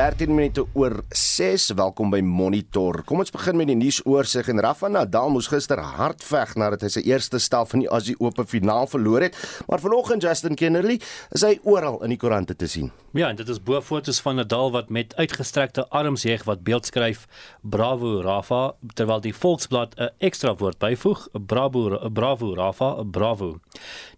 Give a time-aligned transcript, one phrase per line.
[0.00, 1.04] 13 minute oor
[1.40, 1.70] 6.
[1.72, 2.98] Welkom by Monitor.
[3.08, 6.90] Kom ons begin met die nuusoorseig en Rafa Nadal moes gister hard veg nadat hy
[6.92, 9.38] sy eerste stel van die Aussie Open finaal verloor het,
[9.70, 10.98] maar vanoggend Justin Kennerly
[11.32, 12.90] is hy oral in die koerante te sien.
[13.16, 16.86] Ja, en dit is bo foto's van Nadal wat met uitgestrekte arms jeeg wat beeld
[16.86, 17.24] skryf:
[17.62, 23.58] "Bravo Rafa," terwyl die Volksblad 'n ekstra woord byvoeg: "Bravo, bravo Rafa, bravo."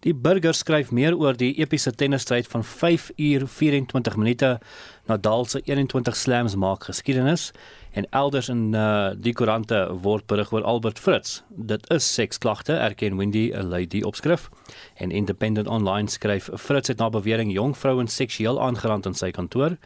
[0.00, 4.58] Die burger skryf meer oor die epiese tennisstryd van 5 uur 24 minute
[5.06, 7.52] Nadal se 21 slams maak geskiedenis
[7.92, 11.42] en elders in uh, die koerante word berig oor Albert Fritz.
[11.48, 14.48] Dit is seksklagte, erken Wendy 'n lady opskrif.
[14.96, 19.76] En Independent Online skryf Fritz het na bewering jong vrouens seksueel aangerand in sy kantoor.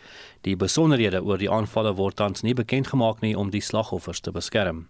[0.40, 4.30] Die besonderhede oor die aanvalle word tans nie bekend gemaak nie om die slagoffers te
[4.30, 4.86] beskerm.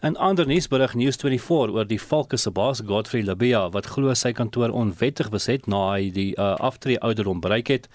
[0.00, 4.72] En ander nuusberig News24 oor die Valke se baas Godfrey Labia wat glo sy kantoor
[4.72, 7.88] onwettig beset na hy die uh, aftree ouderdom bereik het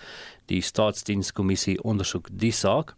[0.46, 2.94] Die staatsdienskommissie ondersoek die saak.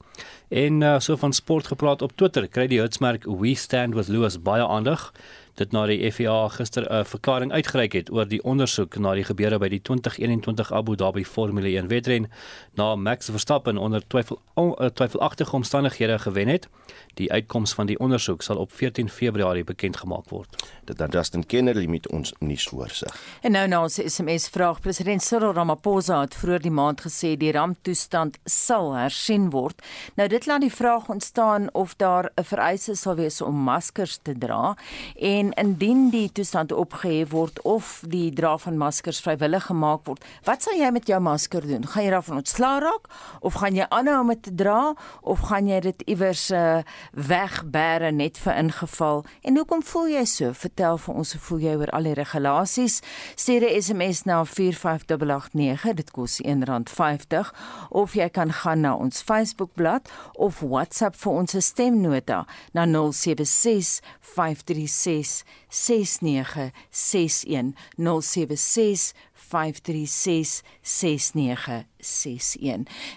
[0.49, 4.41] En uh, so van sport gepraat op Twitter, kry die hitsmerk We Stand with Lewis
[4.41, 5.11] baie aandag
[5.57, 9.57] dit na die FIA gister 'n verklaring uitgereik het oor die ondersoek na die gebeure
[9.59, 12.29] by die 2021 Abu Dhabi Formule 1 wedren
[12.75, 16.67] na Max Verstappen onder twyfel uh, twyfelagtige omstandighede gewen het.
[17.13, 20.63] Die uitkoms van die ondersoek sal op 14 Februarie bekend gemaak word.
[20.85, 23.15] Dit dan Justin Kennedy met ons nuus oorsig.
[23.41, 27.51] En nou nou se SMS vraag president Cyril Ramaphosa het vroeër die maand gesê die
[27.51, 29.81] ramptoestand sal hersien word.
[30.15, 34.37] Nou dit laat die vraag ontstaan of daar 'n vereiste sal wees om maskers te
[34.37, 34.75] dra
[35.15, 40.63] en indien die toestand opgehef word of die dra van maskers vrywillig gemaak word, wat
[40.63, 41.85] sal jy met jou masker doen?
[41.87, 43.07] Gaan jy daarvan ontslaa raak
[43.41, 46.81] of gaan jy aanhou om dit te dra of gaan jy dit iewers uh,
[47.13, 49.23] wegbêre net vir ingeval.
[49.41, 50.53] En hoekom voel jy so?
[50.53, 53.01] Vertel vir ons hoe voel jy oor al die regulasies?
[53.35, 57.53] Stuur 'n SMS na 45889, dit kos R1.50
[57.89, 65.36] of jy kan gaan na ons Facebookblad of WhatsApp vir ons stemnota na 076 536
[65.69, 69.13] 6961 076
[69.47, 69.53] 5366961.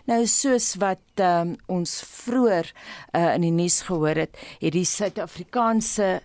[0.06, 6.20] Nou soos wat um, ons vroeër uh, in die nuus gehoor het, het die Suid-Afrikaanse
[6.20, 6.24] uh,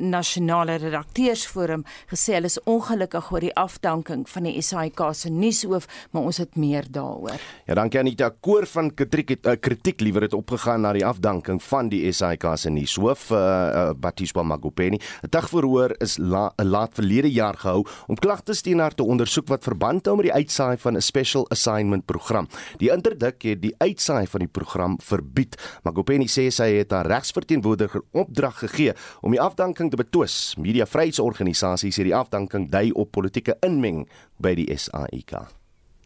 [0.00, 6.22] nasionale redakteursforum gesê hulle is ongelukkig oor die afdanking van die SAIK se nuushoof, maar
[6.28, 7.40] ons het meer daaroor.
[7.66, 8.30] Ja, dankie Anita.
[8.30, 12.46] Koor van kritiek het uh, kritiek liewer het opgegaan na die afdanking van die SAIK
[12.60, 14.98] se nuushoof, uh, uh, Batiswa Magopeni.
[14.98, 19.48] 'n Dag verhoor is la, laat verlede jaar gehou om klagtes teen haar te ondersoek
[19.48, 22.48] wat verband hou met die uitsaai van 'n special assignment program.
[22.78, 25.56] Die interdik het die uitsaai van die program verbied.
[25.82, 30.56] Magopeni sê sy het haar regsverteenwoordiger opdrag gegee om die afdanking te betwis.
[30.58, 34.08] Media vryheidsorganisasies het die afdanking dui op politieke inmeng
[34.42, 35.36] by die SAIK.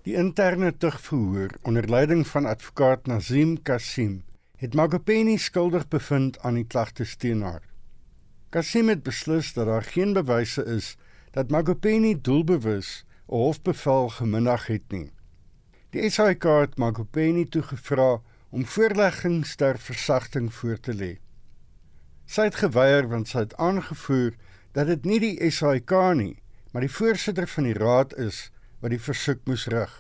[0.05, 4.21] Die interne tugverhoor onder leiding van advokaat Nazim Kasim
[4.61, 7.63] het Magopeni skuldig bevind aan die klagtes teen haar.
[8.53, 10.97] Kasim het beslis dat daar geen bewyse is
[11.33, 15.11] dat Magopeni doelbewus 'n hofbevel geminnig het nie.
[15.91, 18.21] Die SAIK het Magopeni toegevra
[18.51, 21.28] om voorleggings ter versagting voor te lê.
[22.29, 24.35] Sy het geweier want sy het aangevoer
[24.77, 26.35] dat dit nie die SAIK nie,
[26.73, 28.51] maar die voorsitter van die raad is
[28.83, 29.95] wat die versoek moes rig.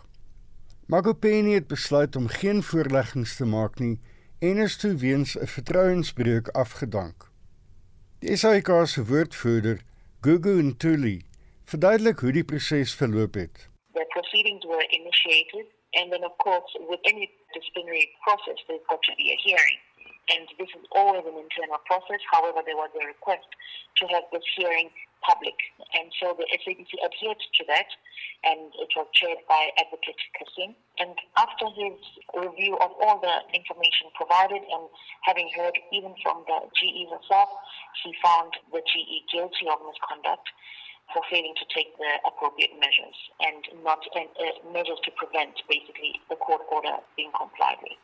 [0.92, 3.96] Magopeni het besluit om geen voorleggings te maak nie
[4.44, 7.32] en is toe weens 'n vertrouensbreuk afgedank.
[8.20, 9.80] Die SAIK se woordvoerder,
[10.20, 11.24] Gugu Ntuli,
[11.64, 13.68] verduidelik hoe die proses verloop het.
[13.92, 19.14] The proceedings were initiated and then of course with any disciplinary process there's got to
[19.16, 19.87] be a hearing.
[20.28, 22.20] And this is always an internal process.
[22.32, 23.48] However, there was a request
[24.00, 24.90] to have this hearing
[25.24, 25.56] public,
[25.98, 27.90] and so the SABC adhered to that,
[28.44, 30.76] and it was chaired by Advocate Kasim.
[31.00, 31.98] And after his
[32.36, 34.84] review of all the information provided, and
[35.26, 37.50] having heard even from the GE herself,
[38.04, 40.46] he found the GE guilty of misconduct
[41.12, 44.20] for failing to take the appropriate measures and not uh,
[44.72, 47.96] measures to prevent basically the court order being complied with.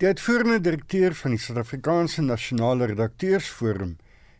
[0.00, 3.90] Die uitvoerende direkteur van die Suid-Afrikaanse Nasionale Redakteursforum,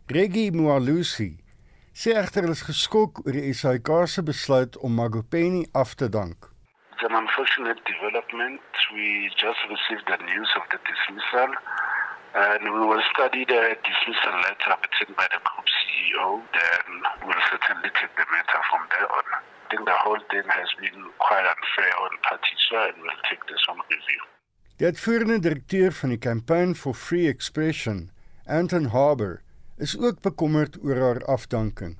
[0.08, 1.34] Reggie Mualusi,
[1.92, 6.48] sê egter hulle is geskok oor die SAIK se besluit om Magopeni af te dank.
[6.94, 8.80] It's an unfortunate development.
[8.96, 11.52] We just received the news of the dismissal
[12.40, 16.40] and we will study the dismissal letter written by the group CEO.
[16.56, 19.28] Then we'll certainly take the matter from there on.
[19.36, 23.60] I think the whole thing has been quite unfair on Patricia and we'll take this
[23.68, 24.24] on review.
[24.80, 28.10] Die uitvoerende direkteur van die Campaign for Free Expression,
[28.46, 29.42] Anton Haber,
[29.76, 31.98] is ook bekommerd oor haar afdanking.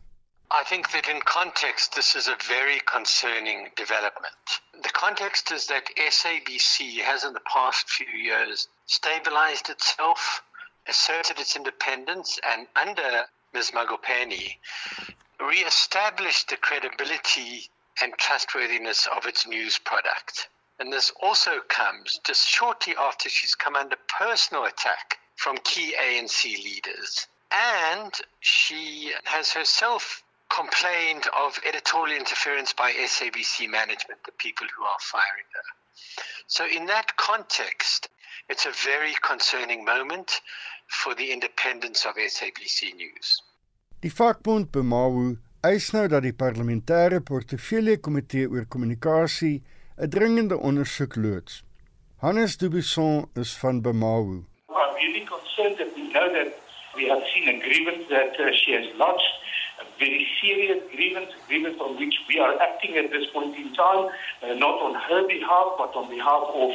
[0.61, 4.63] I think that in context, this is a very concerning development.
[4.81, 10.43] The context is that SABC has, in the past few years, stabilized itself,
[10.89, 13.73] asserted its independence, and under Ms.
[13.73, 14.57] Magopeni,
[15.39, 17.69] re established the credibility
[18.01, 20.49] and trustworthiness of its news product.
[20.81, 26.43] And this also comes just shortly after she's come under personal attack from key ANC
[26.45, 27.29] leaders.
[27.53, 34.99] And she has herself complained of editorial interference by SABC management, the people who are
[35.01, 35.69] firing her.
[36.47, 38.09] So, in that context,
[38.49, 40.41] it's a very concerning moment
[40.87, 43.43] for the independence of SABC News.
[44.01, 49.61] Die vakbond Bemawu eis nou dat die parlementêre portefeulje komitee oor kommunikasie
[50.01, 51.63] 'n dringende ondersoek loods.
[52.21, 54.45] Hannes Dubison is van Bemawu.
[54.69, 56.51] I'm really concerned that we know that
[56.97, 59.33] we have seen a grievance that uh, she has lodged
[59.99, 64.09] very serious grievance, grievance on which we are acting at this point in time,
[64.43, 66.71] uh, not on her behalf, but on behalf of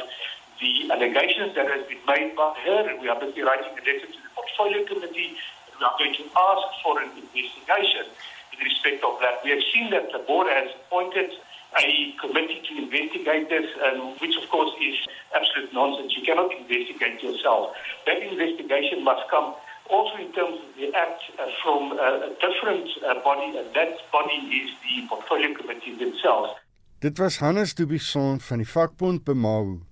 [0.60, 2.94] the allegations that has been made by her.
[3.02, 5.34] We are busy writing a letter to the portfolio committee.
[5.78, 8.06] We are going to ask for an investigation
[8.54, 9.42] in respect of that.
[9.42, 11.34] We have seen that the board has appointed
[11.74, 14.96] a committee to investigate this, um, which of course is
[15.34, 16.14] absolute nonsense.
[16.16, 17.74] You cannot investigate yourself.
[18.06, 19.54] That investigation must come
[19.90, 23.92] also in terms of the act uh, from uh, a different uh, body, and that
[24.10, 26.50] body is the portfolio committee themselves.
[27.00, 29.82] Dit was Hannes Dubison van die vakbond Bemawu.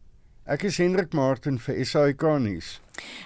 [0.44, 2.78] Ek is Hendrik Martin vir SAK nuus.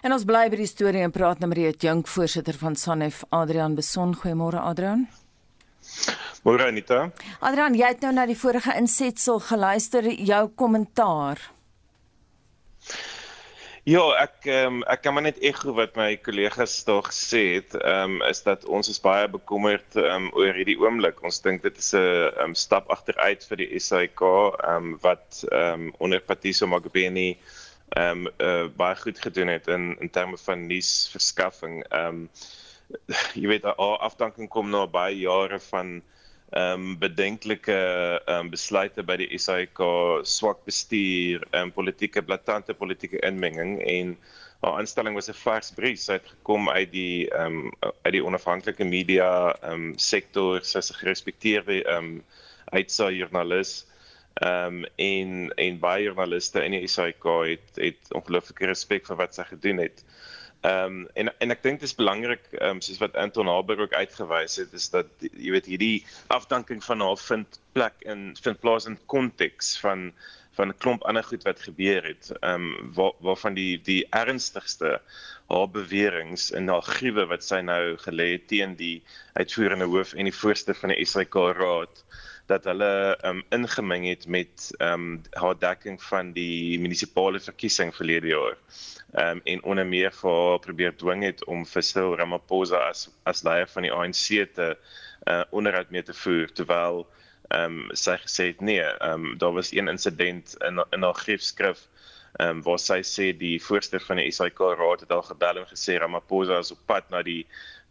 [0.02, 3.24] En ons bly by die storie en praat nou met die jong voorsitter van Sanef,
[3.34, 4.14] Adrian Beson.
[4.18, 5.06] Goeiemôre Adrian.
[6.46, 7.10] Môre Anita.
[7.42, 11.40] Adrian, jy het nou na die vorige insetsel geluister, jou kommentaar.
[13.88, 18.18] Ja, ek um, ek kan maar net ekho wat my kollegas daar gesê het, ehm
[18.18, 21.22] um, is dat ons is baie bekommerd um, oor hierdie oomblik.
[21.24, 25.88] Ons dink dit is 'n um, stap agteruit vir die SAIK ehm um, wat ehm
[25.88, 27.38] um, onder Patiso Magubeni
[27.96, 31.82] ehm um, uh, baie goed gedoen het in in terme van nuusverskaffing.
[31.88, 32.28] Ehm um,
[33.40, 36.02] jy weet, afdanking kom na baie jare van
[36.50, 37.76] ehm um, bedenklike
[38.24, 39.80] ehm um, besluite by die SAIK
[40.24, 43.74] swak bestuur en um, politieke blaatante politieke inmenging.
[43.84, 44.14] En
[44.62, 46.08] haar aanstelling was 'n vars bries.
[46.08, 47.72] Uit gekom uit die ehm um,
[48.02, 50.64] uit die onafhanklike media ehm um, sektor.
[50.64, 52.24] Sy is 'n gerespekteerde ehm um,
[52.72, 53.86] uitsa joernalis
[54.40, 59.34] ehm um, en en baie joernaliste in die SAIK het het ongelooflike respek vir wat
[59.34, 60.04] sy gedoen het.
[60.04, 63.80] Ehm um, en en ek dink dit is belangrik ehm um, soos wat Anton Haber
[63.84, 68.60] ook uitgewys het is dat jy weet hierdie afdanking van haar vind plek in vind
[68.60, 70.12] plaas in konteks van
[70.58, 72.32] van 'n klomp ander goed wat gebeur het.
[72.40, 75.00] Ehm um, waar waarvan die die ernstigste
[75.48, 78.98] haar beweringe en haar gruwe wat sy nou gelê het teen die
[79.32, 82.02] uitvoerende hoof en die voorste van die SAK raad
[82.48, 88.32] dat hulle um, ingemeng het met ehm um, haar dekking van die munisipale verkiesing verlede
[88.32, 88.56] jaar.
[89.12, 93.08] Ehm um, en onder meer vir haar probeer dwing het om vir Cyril Ramaphosa as
[93.24, 94.24] as leier van die ANC
[94.56, 97.06] te uh, onderhoud mee te voer terwyl
[97.48, 101.20] ehm um, sy gesê het nee, ehm um, daar was een insident in in haar
[101.24, 101.88] griefskrif
[102.36, 105.66] ehm um, waar sy sê die voorsteur van die SAK raad het al gebel en
[105.70, 107.46] gesê Ramaphosa is op pad na die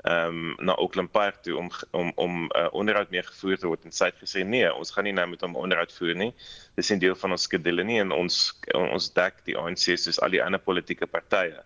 [0.05, 3.85] ehm um, na Auckland Park toe om om om uh, onderhoud mee gevoer te word
[3.85, 6.33] en sy het gesê nee, ons gaan nie nou met hom onderhoud voer nie.
[6.75, 8.37] Dis 'n deel van ons skedule nie en ons
[8.73, 11.63] ons dek die ANC soos al die ander politieke partye.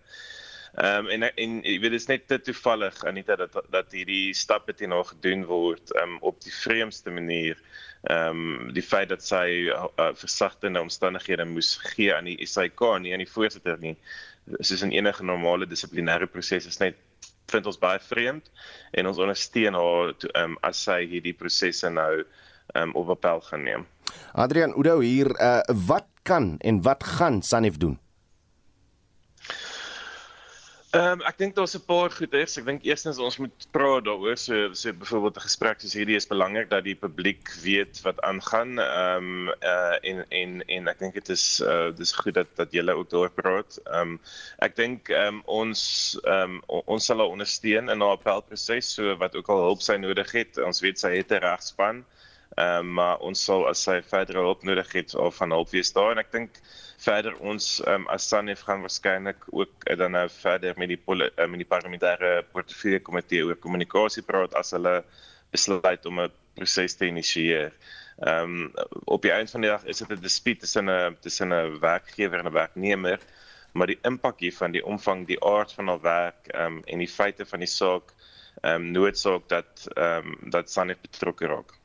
[0.74, 4.34] Ehm um, en en jy weet dit is net te toevallig Anita dat dat hierdie
[4.34, 7.60] stappe teen haar gedoen word um, op die vreemdste manier.
[7.60, 13.14] Ehm um, die feit dat sy uh, versagtende omstandighede moes gee aan die SAK nie
[13.14, 13.96] aan die voorsitter nie.
[14.60, 16.98] Soos in enige normale dissiplinêre proses is net
[17.52, 18.48] vind ons baie vreemd
[18.96, 23.86] en ons ondersteun haar um, as sy hierdie prosesse nou um, op appel gaan neem.
[24.32, 27.98] Adrian Udo hier, uh, wat kan en wat gaan Sanef doen?
[30.92, 32.58] Ehm um, ek dink daar's 'n paar goeders.
[32.60, 34.36] Ek dink eerstens ons moet praat daaroor.
[34.36, 38.76] So so byvoorbeeld 'n gesprek soos hierdie is belangrik dat die publiek weet wat aangaan.
[38.76, 42.76] Ehm um, uh en en en ek dink dit is uh dis goed dat dat
[42.76, 43.80] julle ook daaroor praat.
[43.86, 44.20] Ehm um,
[44.68, 45.82] ek dink ehm um, ons
[46.24, 49.96] ehm um, ons sal haar ondersteun in haar appelproses so wat ook al hulp sy
[49.96, 50.60] nodig het.
[50.60, 52.04] Ons weet sy het 'n regspan.
[52.04, 52.21] Ehm
[52.56, 56.12] um, maar ons sal as sy verdere hulp nodig het of van hulp wees daar
[56.12, 56.60] en ek dink
[57.02, 61.48] verder ons um, as Sanef gaan waarskynlik ook uh, dan nou verder met die uh,
[61.48, 65.02] met die parlementêre portefeulje komitee oor kommunikasie praat as hulle
[65.52, 67.72] besluit om 'n proses te initieer.
[68.20, 68.72] Ehm um,
[69.04, 72.38] op die einde van die dag is dit 'n dispuut tussen 'n tussen 'n werkgewer
[72.38, 73.20] en 'n werknemer,
[73.72, 77.08] maar die impak hiervan, die omvang, die aard van haar werk ehm um, en die
[77.08, 78.14] feite van die saak
[78.62, 81.81] ehm um, noodsaak dat ehm um, dat SANEF betrokke raak.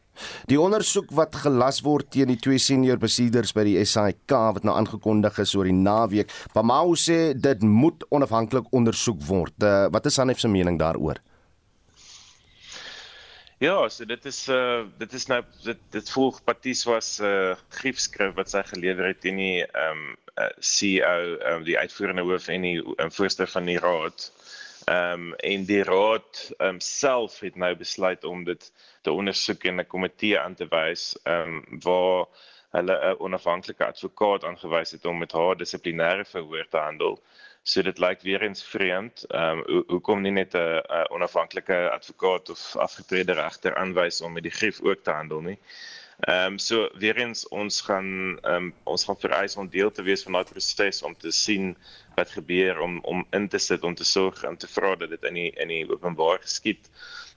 [0.50, 4.76] Die ondersoek wat gelas word teen die twee senior besieders by die SAIK wat nou
[4.78, 9.56] aangekondig is oor die naweek, Pamau sê dit moet onafhanklik ondersoek word.
[9.64, 11.22] Uh, wat is SANEF se mening daaroor?
[13.60, 17.56] Ja, so dit is uh dit is nou dit dit volg Paties was 'n uh,
[17.80, 22.48] griefskrif wat sy gelewer het teen die ehm um, uh, CEO um, die uitvoerende hoof
[22.54, 24.32] en die um, voorsteur van die raad.
[24.88, 28.68] Ehm um, en die raad ehm um, self het nou besluit om dit
[29.02, 32.26] te ondersoek en 'n komitee aan te wys ehm um, waar
[32.78, 37.20] hulle 'n onafhanklike advokaat aangewys het om met haar dissiplinêre verhoor te handel.
[37.64, 39.26] So dit lyk weer eens vreemd.
[39.28, 40.82] Ehm um, hoekom nie net 'n
[41.18, 45.60] onafhanklike advokaat of afgetrede regter aanwys om met die grief ook te handel nie.
[46.18, 50.02] Ehm um, so weer eens ons gaan ehm um, ons gaan vereis om deel te
[50.02, 51.76] wees van daai proses om te sien
[52.16, 55.28] wat gebeur om om in te sit om te sorg en te vra dat dit
[55.30, 56.90] in die in die openbaar geskied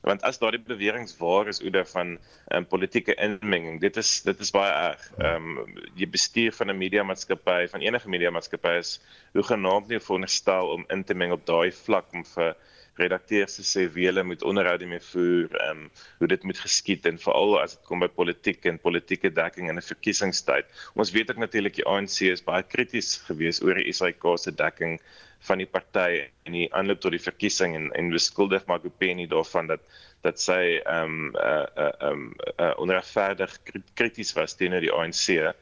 [0.09, 2.17] want as daardie beweringe waar is oor van
[2.57, 5.05] um, politieke inmenging dit is dit is baie erg.
[5.19, 8.97] Ehm um, die bestuur van 'n media maatskappy van enige media maatskappy is
[9.37, 12.57] hoe genaamd nie veronderstel om in te meng op daai vlak om vir
[13.01, 13.59] redakteurs
[13.95, 17.77] wie hulle moet onderhoude mee voer, ehm um, hoe dit moet geskied en veral as
[17.77, 20.67] dit kom by politiek en politieke dekking in 'n verkiesingstyd.
[20.95, 25.01] Ons weet ook natuurlik die ANC is baie krities geweest oor die SAK se dekking
[25.49, 29.81] van die party en die aanloop tot die verkiesing en en beskuldig Magupeni daarvan dat
[30.23, 33.57] dat sy ehm um, uh uh um uh, onregverdig
[33.95, 35.29] krities was teenoor die ANC.
[35.31, 35.55] Ehm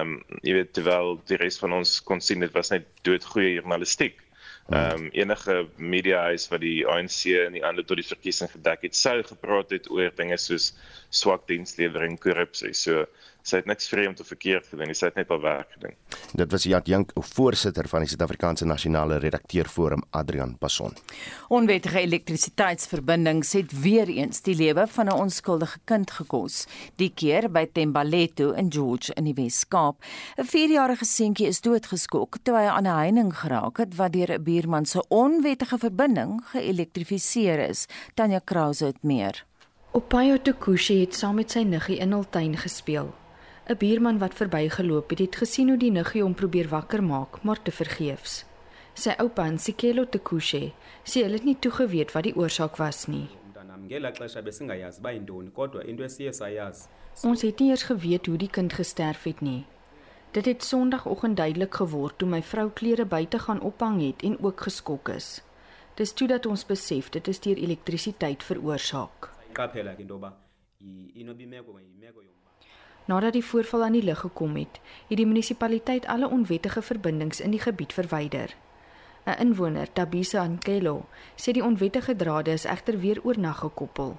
[0.00, 4.20] um, jy weet terwyl die res van ons kon sien dit was net doodgoeie journalistiek.
[4.66, 8.82] Ehm um, enige media huis wat die ANC in die aanloop tot die verkiesing gedek
[8.82, 10.72] het, sou gepraat het oor dinge soos
[11.16, 12.74] swak dienslewering, korrupsie.
[12.74, 13.06] So
[13.46, 15.94] sy het niks vreemd of verkeerd gedoen nie, sy het net al werk gedoen.
[16.36, 20.96] Dit was Jat Jink, voorsitter van die Suid-Afrikaanse Nasionale Redakteurforum Adrian Passon.
[21.54, 27.66] Onwettige elektrisiteitsverbindings het weer eens die lewe van 'n onskuldige kind gekos, die keer by
[27.72, 30.02] Tembaleto in George in die Wes-Kaap.
[30.36, 34.42] 'n 4-jarige seentjie is doodgeskok toe hy aan 'n heining geraak het wat deur 'n
[34.42, 37.86] buurman se onwettige verbinding geelektrifiseer is.
[38.14, 39.46] Tanya Krause het meer.
[39.96, 43.06] Opayo Tokushi het saam met sy niggie in hul tuin gespeel.
[43.64, 47.62] 'n Buurman wat verbygeloop het, het gesien hoe die niggie hom probeer wakker maak, maar
[47.62, 48.44] te vergeefs.
[48.94, 50.72] Sy oupa, Nsikelo Tekushe,
[51.04, 53.28] sê hulle het nie toegeweet wat die oorsaak was nie.
[57.22, 59.64] Ons het nie eers geweet hoe die kind gesterf het nie.
[60.32, 64.60] Dit het Sondagoggend duidelik geword toe my vrou klere buite gaan ophang het en ook
[64.60, 65.40] geskok is.
[65.94, 69.35] Dis toe dat ons besef dit is deur elektrisiteit veroorsaak.
[73.06, 77.54] Nadat die voorval aan die lig gekom het, het die munisipaliteit alle onwettige verbindings in
[77.54, 78.56] die gebied verwyder.
[79.26, 84.16] 'n Inwoner, Tabisa Ankelo, sê die onwettige drade is egter weer oornag gekoppel.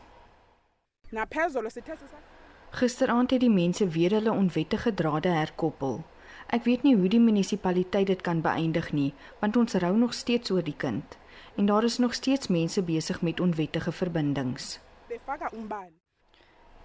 [2.69, 6.03] Gisteraand het die mense weer hulle onwettige drade herkoppel.
[6.47, 10.51] Ek weet nie hoe die munisipaliteit dit kan beëindig nie, want ons rou nog steeds
[10.51, 11.17] oor die kind
[11.55, 14.79] en daar is nog steeds mense besig met onwettige verbindings.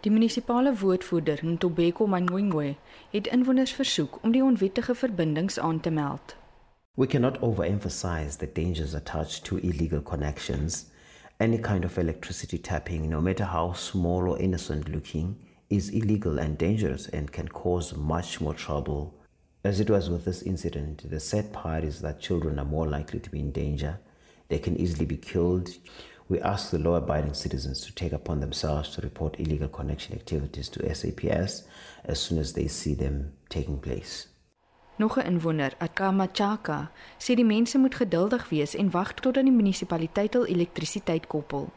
[0.01, 2.77] Die munisipale woordvoerder, Ntobeko Mangwengwe,
[3.11, 6.37] het inwoners versoek om die onwettige verbindings aan te meld.
[6.95, 10.91] We cannot overemphasize the dangers attached to illegal connections.
[11.39, 15.37] Any kind of electricity tapping, no matter how small or innocent looking,
[15.69, 19.15] is illegal and dangerous and can cause much more trouble.
[19.65, 23.21] As it was with this incident, the sad part is that children are more likely
[23.21, 23.99] to be in danger.
[24.49, 25.71] They can easily be killed.
[26.33, 30.71] We ask the law abiding citizens to take upon themselves to report illegal connection activities
[30.71, 31.65] to SAPS
[32.07, 34.29] as soon as they see them taking place.
[34.97, 39.53] Nog 'n inwoner, Akama Chaka, sê die mense moet geduldig wees en wag totdat die
[39.53, 41.69] munisipaliteit hul elektrisiteit koppel.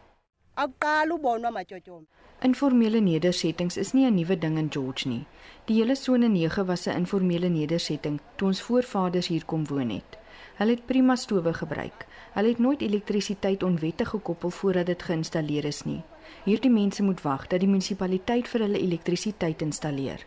[2.42, 5.26] Informele nedersettings is nie 'n nuwe ding in George nie.
[5.66, 10.18] Die hele sone 9 was 'n informele nedersetting toe ons voorvaders hier kom woon het.
[10.56, 12.06] Hulle het prima stowwe gebruik.
[12.34, 16.00] Hulle het nooit elektrisiteit onwettig gekoppel voordat dit geïnstalleer is nie.
[16.46, 20.24] Hierdie mense moet wag dat die munisipaliteit vir hulle elektrisiteit installeer.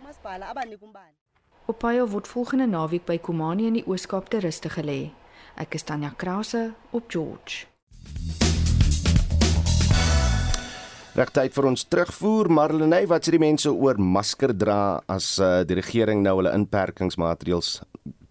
[1.66, 5.10] Opayo word volgende naweek by Komani in die Ooskaap te ruste gelê.
[5.56, 7.64] Ek is Tanya Krause op George.
[11.16, 15.80] Regtyd vir ons terugvoer Marlenae wat sê die mense oor masker dra as uh, die
[15.80, 17.78] regering nou hulle inperkingsmaatreëls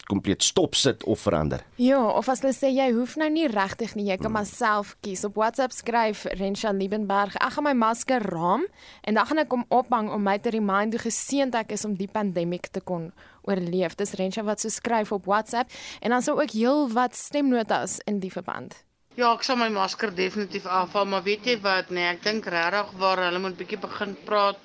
[0.08, 1.64] kompleet stop sit of verander.
[1.76, 4.96] Ja, of as hulle sê jy hoef nou nie regtig nie, jy kan maar self
[5.04, 5.26] kies.
[5.28, 8.66] Op WhatsApp skryf Rensha Liebenberg, ek gaan my masker raam
[9.04, 11.98] en dan gaan ek hom ophang om my te remind hoe geseënd ek is om
[12.00, 13.12] die pandemie te kon
[13.48, 13.96] oorleef.
[14.00, 15.72] Dis Rensha wat so skryf op WhatsApp
[16.02, 18.80] en dan sou ook heel wat stemnotas in die verband.
[19.18, 22.92] Ja, ek sal my masker definitief afhaal, maar weet jy wat, nee, ek dink regtig
[23.02, 24.60] waar hulle moet bietjie begin praat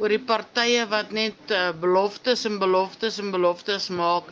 [0.00, 4.30] oor die partye wat net uh, beloftes en beloftes en beloftes maak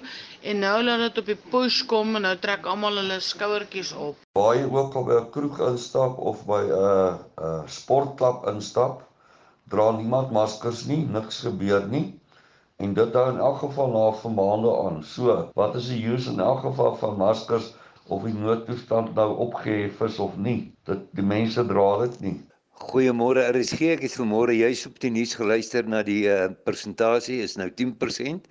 [0.49, 4.21] en nou laat dit op die push kom en nou trek almal hulle skouertjies op.
[4.39, 9.03] Baie ook al by 'n kroeg instap of by 'n uh, 'n uh, sportklub instap,
[9.69, 12.07] dra niemand maskers nie, niks gebeur nie.
[12.79, 15.03] En dit hou in elk geval na vir maande aan.
[15.03, 17.75] So, wat is die use in elk geval van maskers?
[18.09, 20.73] of die noodtoestand nou opgehef is of nie.
[20.89, 22.37] Dit die mense dra dit nie.
[22.79, 27.57] Goeiemôre RSG, ek het vanmôre juis op die nuus geluister na die uh, persentasie is
[27.59, 28.47] nou 10%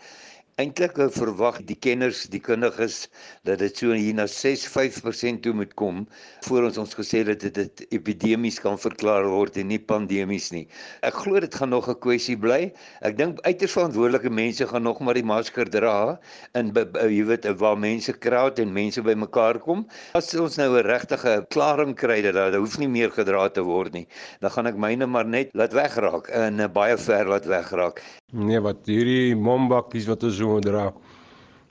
[0.58, 3.04] eintlik verwag die kenners, die kundiges
[3.46, 6.00] dat dit so hier na 6-5% toe moet kom
[6.48, 10.64] voor ons ons gesê dat dit epidemies kan verklaar word en nie pandemies nie.
[11.06, 12.74] Ek glo dit gaan nog 'n kwessie bly.
[13.06, 16.18] Ek dink uiters verantwoordelike mense gaan nog maar die masker dra
[16.56, 19.86] in jy weet waar mense kraat en mense bymekaar kom.
[20.16, 23.94] As ons nou 'n regtige klaring kry dat dit hoef nie meer gedra te word
[23.94, 24.08] nie,
[24.42, 28.02] dan gaan ek myne maar net laat wegraak en baie ver laat wegraak.
[28.36, 30.90] Nee, wat hierdie mombakkies wat ons so dra,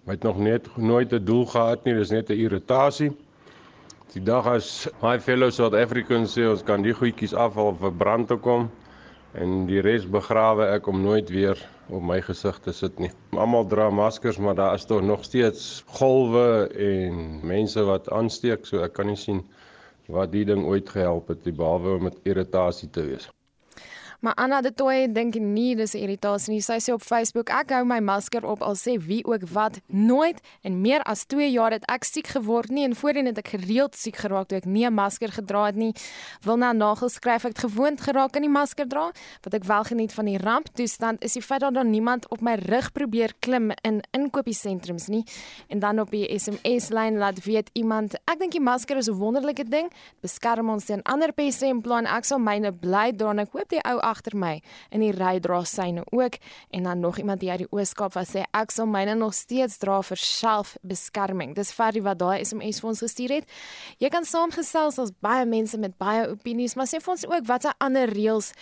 [0.08, 3.10] het nog net nooit 'n doel gehad nie, dis net 'n irritasie.
[4.14, 8.28] Die dag as my fellow South Africans sê ons kan die goedjies afval vir brand
[8.28, 8.70] te kom
[9.34, 11.58] en die res begrawe ek om nooit weer
[11.90, 13.12] op my gesig te sit nie.
[13.32, 18.80] Almal dra maskers, maar daar is tog nog steeds golwe en mense wat aansteek, so
[18.80, 19.44] ek kan nie sien
[20.08, 23.35] wat die ding ooit gehelp het behalwe om met irritasie te wees.
[24.26, 26.62] Maar Anna de Toey dink nie dis irritasie nie.
[26.64, 29.78] Sy sê op Facebook: "Ek hou my masker op al sê wie ook wat.
[29.86, 33.48] Nooit en meer as 2 jaar het ek siek geword nie en voorheen het ek
[33.48, 35.92] gereeld siek geraak toe ek nie 'n masker gedra het nie.
[36.42, 39.12] Wil nou nageskryf ek het gewoond geraak aan die masker dra.
[39.42, 42.54] Wat ek wel geniet van die ramptoestand is die feit dat daar niemand op my
[42.54, 45.24] rug probeer klim in inkopiesentrums nie.
[45.68, 49.14] En dan op die SMS lyn laat weet iemand: "Ek dink die masker is 'n
[49.18, 49.92] wonderlike ding.
[50.20, 53.68] Beskerm ons teen ander peste en plan ek sal myne bly dra en ek hoop
[53.68, 54.56] die ou agter my
[54.90, 56.40] in die ry dra syne ook
[56.74, 59.78] en dan nog iemand hier uit die Ooskaap wat sê ek sal myne nog steeds
[59.82, 61.54] dra vir selfbeskerming.
[61.56, 63.56] Dis Ferdi wat daai SMS vir ons gestuur het.
[64.00, 67.72] Jy kan saamgesels as baie mense met baie opinies, maar sê vir ons ook watse
[67.84, 68.52] ander reëls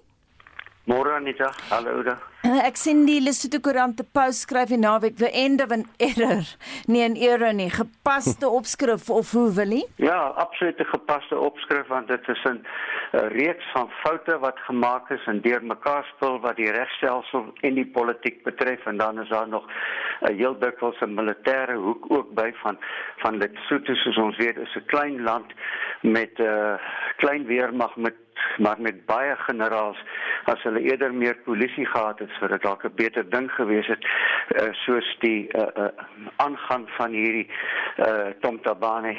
[0.86, 1.98] Môre Anita, hallo.
[2.46, 5.82] Eh, ek sien die Lesotho Koerant te post skryf die naweek the end of an
[5.98, 6.46] error.
[6.86, 9.82] Nee, 'n error nie, gepaste opskrif of hoe wil jy?
[9.98, 12.62] Ja, absoluut 'n gepaste opskrif want dit is 'n
[13.34, 18.44] reeks van foute wat gemaak is en deurmekaar speel wat die regstelsel en die politiek
[18.44, 19.66] betref en dan is daar nog
[20.22, 22.78] 'n heel dikwels 'n militêre hoek ook by van
[23.16, 25.50] van Lesotho soos ons weet is 'n klein land
[26.02, 26.78] met 'n uh,
[27.16, 28.14] klein weermag met
[28.58, 29.98] maar met baie generaals
[30.44, 34.04] as hulle eerder meer polisie gehad het vir dit dalk 'n beter ding gewees het
[34.04, 35.88] uh, soos die uh, uh,
[36.36, 37.48] aangaan van hierdie
[37.98, 39.16] uh, Tom Tabane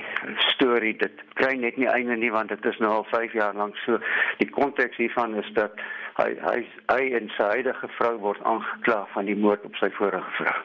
[0.54, 3.76] storie dit kry net nie einde nie want dit is nou al 5 jaar lank
[3.86, 4.00] so
[4.38, 5.72] die konteks hiervan is dat
[6.18, 6.58] hy hy
[6.90, 10.56] hy en sy huidige vrou word aangekla van die moord op sy vorige vrou.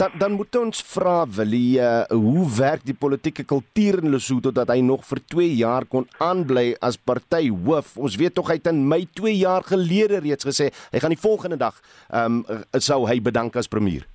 [0.00, 4.72] Dan dan moet ons vra Willie, uh, hoe werk die politieke kultuur in Lesotho dat
[4.72, 7.96] hy nog vir 2 jaar kon aanbly as partyhoof?
[7.98, 11.26] Ons weet tog hy het in Mei 2 jaar gelede reeds gesê hy gaan die
[11.26, 14.06] volgende dag ehm um, sou hy bedank as premier.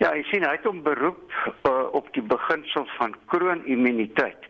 [0.00, 1.32] Ja, jy sien hy het hom beroep
[1.68, 4.48] uh, op die beginsel van kroonimmuniteit.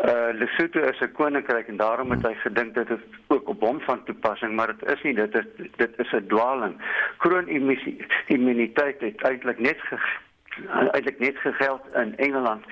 [0.00, 3.80] Uh Lesotho is 'n koninkryk en daarom het hy gedink dit is ook op hom
[3.80, 6.74] van toepassing, maar dit is nie dit is dit is 'n dwaling.
[7.18, 9.78] Kroonimmuniteit het eintlik net
[10.92, 12.64] eintlik net gegeld in Engeland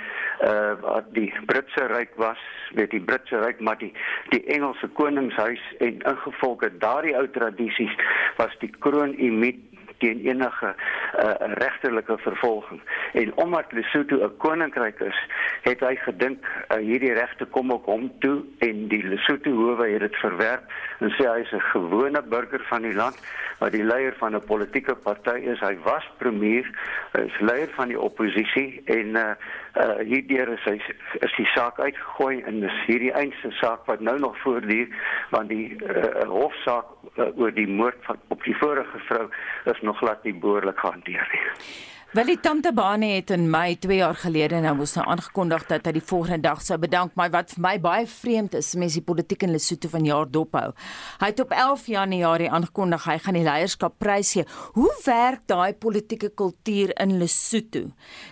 [0.44, 2.38] uh wat die Britse ryk was,
[2.74, 3.92] weet die Britse ryk maar die
[4.28, 7.94] die Engelse koningshuis en ingevolge daardie ou tradisies
[8.36, 9.14] was die kroon
[9.98, 12.80] teen enige uh, regtelike vervolging.
[13.12, 15.18] En omdat Lesotho 'n koninkryk is,
[15.62, 20.00] het hy gedink uh, hierdie regte kom op hom toe en die Lesotho howe het
[20.00, 20.62] dit verwerp
[20.98, 23.18] en sê hy is 'n gewone burger van die land
[23.58, 25.60] wat die leier van 'n politieke party is.
[25.60, 26.66] Hy was premier,
[27.12, 29.34] is leier van die oppositie en uh,
[29.78, 30.80] uh hierdeur is hy
[31.20, 34.88] is die saak uitgegooi en dis hierdie einste saak wat nou nog voortduur
[35.30, 39.28] want die uh, hofsaak uh, oor die moord van op die vorige vrou
[39.64, 41.46] is nog glad nie behoorlik gehanteer nie.
[42.16, 46.04] Willie Tamtabane het in Mei 2 jaar gelede nou moes nou aangekondig dat hy die
[46.08, 49.52] volgende dag sou bedank, maar wat vir my baie vreemd is, mens die politiek in
[49.52, 50.70] Lesotho van jaar dophou.
[51.20, 54.46] Hy het op 11 Januarie aangekondig hy gaan die leierskap prys gee.
[54.78, 57.90] Hoe werk daai politieke kultuur in Lesotho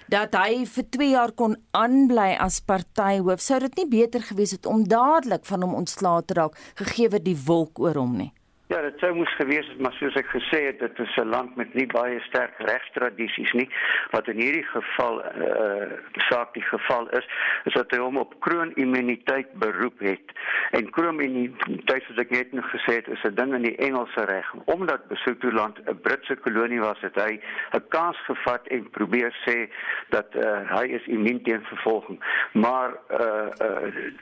[0.09, 3.45] dat hy vir 2 jaar kon aanbly as partyhoof?
[3.45, 7.29] Sou dit nie beter gewees het om dadelik van hom ontslae te raak gegee word
[7.29, 8.33] die wolk oor hom nie?
[8.67, 11.55] Ja, dit sou moes gewees het, maar soos ek gesê het, dit is 'n land
[11.57, 13.69] met nie baie sterk regstradisies nie.
[14.11, 17.29] Wat in hierdie geval eh uh, saak die geval is,
[17.65, 20.33] is dat hy hom op kroonimmuniteit beroep het.
[20.71, 24.55] En kroonimmuniteit soos ek net nog gesê het, is 'n ding in die Engelse reg.
[24.65, 27.41] Omdat Lesotho land 'n Britse kolonie was, het hy
[27.73, 29.71] 'n kans gevat en probeer sê
[30.09, 32.19] dat eh uh, hy is immuun teen vervolging.
[32.53, 34.13] Maar eh uh, uh,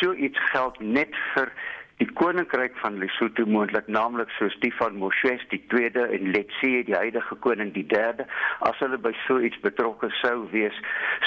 [0.00, 1.52] so iets geld net vir
[2.02, 6.96] die koninkryk van Lesotho moontlik naamlik soos die van Moshes die tweede en Letsie die
[6.96, 8.26] huidige koning die derde
[8.66, 10.74] as hulle by so iets betrokke sou wees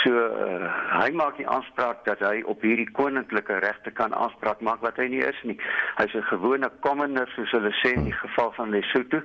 [0.03, 4.84] so uh, hy maak nie aanspraak dat hy op hierdie koninklike regte kan aanspraak maak
[4.84, 5.58] wat hy nie is nie.
[5.97, 9.23] Hy's 'n gewone commoner soos hulle sê in die geval van Lesotho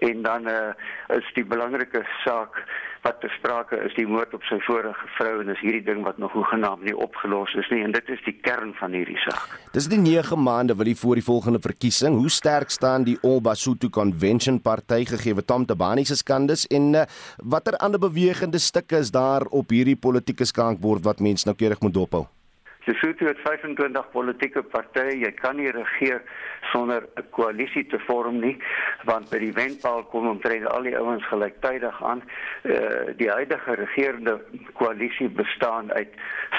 [0.00, 0.72] en dan uh,
[1.18, 2.62] is die belangrike saak
[3.04, 6.18] wat te sprake is die moord op sy vorige vrou en is hierdie ding wat
[6.22, 9.88] nog hoegenaamd nie opgelos is nie en dit is die kern van hierdie saak Dis
[9.90, 12.14] die 9 maande wil die voor die volgende verkiesing.
[12.14, 16.92] Hoe sterk staan die All Basotho Convention party gegee wat Tom Tabani se skandes en
[16.94, 17.02] uh,
[17.42, 21.94] watter ander bewegende stukke is daar op hierdie politieke skankbord wat mense nou keurig moet
[21.98, 22.24] dophou?
[22.84, 25.18] Lesotho het 25 politieke partye.
[25.18, 26.22] Jy kan nie regeer
[26.72, 28.56] sonder 'n koalisie te vorm nie,
[29.04, 32.22] want by die wenpaal kom omtrent al die ouens gelyktydig aan.
[32.62, 34.40] Uh, die huidige regerende
[34.72, 36.12] koalisie bestaan uit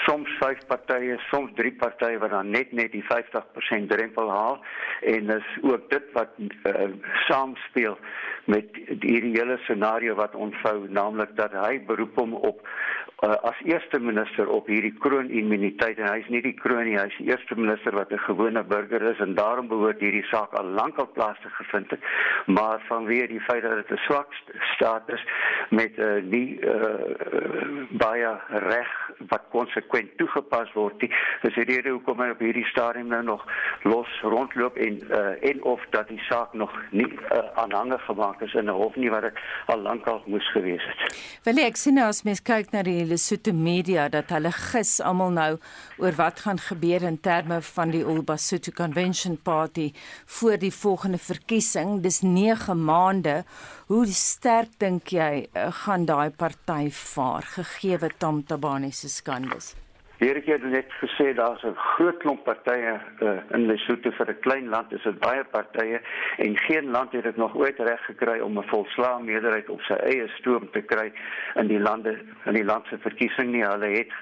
[0.05, 4.61] soms 5 partye, soms 3 partye wat dan net net die 50% drempel haal
[5.01, 6.89] en dis ook dit wat uh,
[7.27, 7.97] saamspeel
[8.45, 8.65] met
[9.01, 12.61] hierdie hele scenario wat ontvou, naamlik dat hy beroep hom op
[13.23, 17.27] uh, as eerste minister op hierdie kroonimmuniteit en hy's nie die kroon nie, hy's die
[17.29, 21.11] eerste minister wat 'n gewone burger is en daarom behoort hierdie saak al lank al
[21.11, 21.99] plaas te gevind het.
[22.45, 24.29] Maar vanweer die feit dat dit 'n swak
[24.75, 25.23] staat is
[25.69, 28.91] met uh, die uh, baie reg
[29.29, 33.45] wat konsekwent toegepas word, die, is die rede hoekom hy op hierdie stadium nou nog
[33.83, 38.53] los rondloop en uh, en of dat die saak nog nie uh, aanhangig gemaak is
[38.53, 41.15] in 'n hof nie wat dit al lank al moes gewees het.
[41.43, 45.31] Wil ek sien nou as mens kyk na die Lesotho media dat hulle gis almal
[45.31, 45.51] nou
[46.05, 49.87] oor wat gaan gebeur in terme van die Ulbasotho Convention Party
[50.25, 52.01] voor die volgende verkiesing.
[52.03, 53.43] Dis 9 maande.
[53.87, 59.73] Hoe sterk dink jy eh, gaan daai party vaar gegee wat Tam Tabane se skandes?
[60.15, 64.69] Hierdie keer net gesê daar's 'n groot klomp partye uh, in Lesotho vir 'n klein
[64.69, 65.99] land is dit baie partye
[66.37, 69.93] en geen land het dit nog ooit reg gekry om 'n volslae meerderheid op sy
[69.93, 71.11] eie stoom te kry
[71.55, 73.65] in die lande in die land se verkiesing nie.
[73.65, 74.13] Hulle het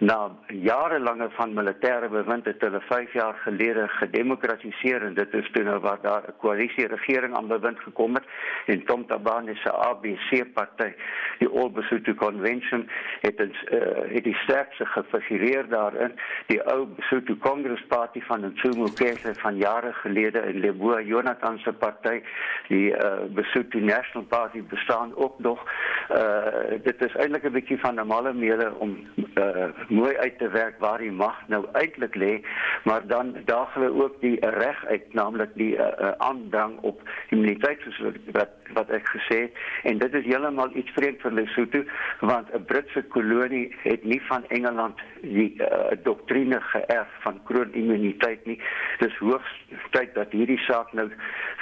[0.00, 5.64] na jarelange van militêre bewind het hulle 5 jaar gelede gedemokratiseer en dit is toe
[5.64, 8.24] nou waar daar 'n koalisie regering aan bewind gekom het
[8.66, 10.92] en Tom Tabane se ABC party
[11.38, 12.88] die All Basotho Convention
[13.20, 16.12] het het, uh, het die sterkste gefigureer figureer daarin.
[16.46, 21.72] Die ou Sotho Congress Party van Ntsumo Kese van jare gelede in Leboa Jonathan se
[21.72, 22.22] party
[22.68, 25.64] die uh, Sotho National Party bestaan ook nog.
[26.10, 28.98] Uh, dit is eintlik 'n bietjie van 'n malle meele om
[29.34, 32.40] uh, mooi uit te werk waar die mag nou eintlik lê
[32.84, 35.80] maar dan daag hulle ook die reg uit naamlik die
[36.18, 39.52] aandrang uh, op immuniteit soos wat wat ek gesê het
[39.90, 41.82] en dit is heeltemal iets vreemd vir Lesotho
[42.20, 48.58] want 'n Britse kolonie het nie van Engeland die uh, doktrine geërf van kroonimmuniteit nie.
[48.98, 49.52] Dis hoogs
[49.90, 51.10] tyd dat hierdie saak nou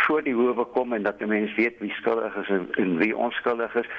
[0.07, 3.75] voor die howe kom en dat mense weet wie skuldig is en, en wie onskuldig
[3.75, 3.91] is.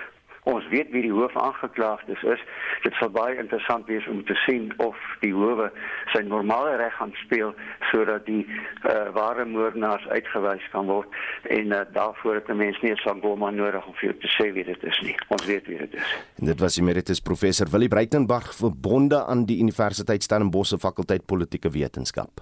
[0.49, 2.41] Ons weet wie die hoof aangeklaagdes is.
[2.81, 5.69] Dit sal baie interessant wees om te sien of die howe
[6.13, 7.53] sy normale reg gaan speel
[7.91, 11.07] sodat die uh, ware moordenaars uitgewys kan word
[11.53, 14.63] en uh, daarvoor het 'n mens nie 'n sangoma nodig om vir te sê wie
[14.63, 15.15] dit is nie.
[15.27, 16.15] Ons weet wie dit is.
[16.39, 22.41] En dit was emeritus professor Willie Breitenberg verbonde aan die Universiteit Stellenbosch fakulteit politieke wetenskap.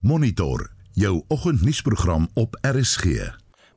[0.00, 3.04] Monitor jou oggendnuusprogram op RSG.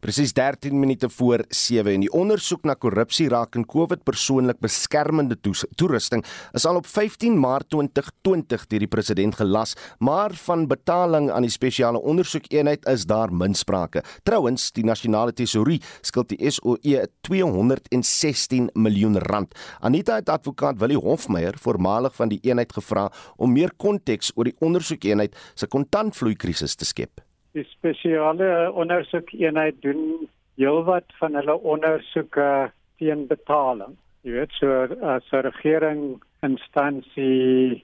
[0.02, 5.38] Presies 13 minute voor 7 en die ondersoek na korrupsie raak in COVID persoonlik beskermende
[5.78, 6.26] toerusting
[6.58, 11.54] is al op 15 Maart 2020 deur die president gelas, maar van betaling aan die
[11.54, 14.02] spesiale ondersoekeenheid is daar min sprake.
[14.26, 19.54] Trouwens, die nasionale tesourie skuld die SOE 216 miljoen rand.
[19.86, 24.58] Anita het advokaat Willie Hofmeyer, voormalig van die eenheid gevra om meer konteks oor die
[24.66, 27.22] ondersoekeenheid se kontantvloei krisis te skep.
[27.52, 33.98] Die spesiale ondersoekeenheid doen heelwat van hulle ondersoeke teen betaling.
[34.22, 37.84] Jy weet so as 'n regering instansie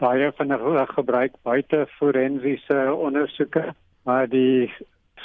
[0.00, 4.72] baie van hulle gebruik buite forensiese ondersoeke, maar die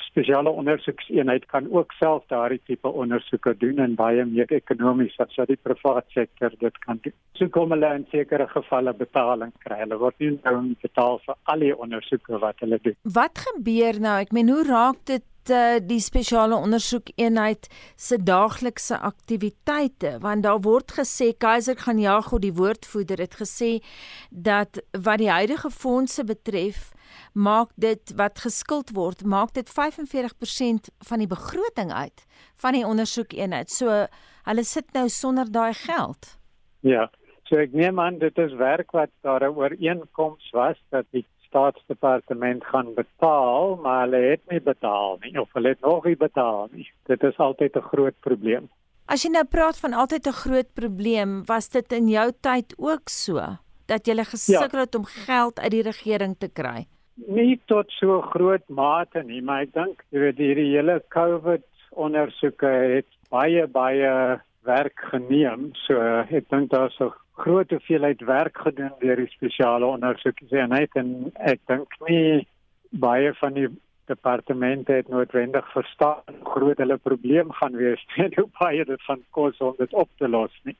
[0.09, 5.51] spesiale ondersoekseenheid kan ook self daardie tipe ondersoeke doen en baie meer ekonomies as wat
[5.51, 7.15] die private sektor dit kan doen.
[7.37, 9.79] So kom hulle in sekere gevalle betaling kry.
[9.83, 12.97] Hulle word nie nou betaal vir al die ondersoeke wat hulle doen.
[13.19, 14.17] Wat gebeur nou?
[14.25, 20.93] Ek meen hoe raak dit uh, die spesiale ondersoekeenheid se daaglikse aktiwiteite want daar word
[20.99, 23.77] gesê Kaiser gaan Jago die woordvoerder het gesê
[24.29, 26.89] dat wat die huidige fondse betref
[27.33, 33.69] maak dit wat geskuld word, maak dit 45% van die begroting uit van die ondersoekeenheid.
[33.69, 34.05] So
[34.43, 36.37] hulle sit nou sonder daai geld.
[36.81, 37.09] Ja.
[37.49, 42.65] So ek neem aan dit is werk wat daar 'n ooreenkoms was dat die staatsdepartement
[42.65, 46.85] gaan betaal, maar hulle het nie betaal nie of hulle het nog nie betaal nie.
[47.09, 48.69] Dit is altyd 'n groot probleem.
[49.09, 53.09] As jy nou praat van altyd 'n groot probleem, was dit in jou tyd ook
[53.09, 53.41] so
[53.85, 54.83] dat jy gesukkel ja.
[54.85, 56.87] het om geld uit die regering te kry?
[57.27, 62.69] Nie tot so groot mate nie, maar ek dink jy weet hierdie hele COVID ondersoeke
[62.95, 65.71] het baie baie werk geneem.
[65.85, 71.59] So ek dink daar's 'n groot hoeveelheid werk gedoen deur die spesiale ondersoekeenheid en ek
[71.67, 72.47] dink nie
[72.91, 73.69] baie van die
[74.09, 79.23] departemente het noodwendig verstaan hoe groot hulle probleem gaan wees en hoe baie dit van
[79.31, 80.77] kos om dit op te los nie.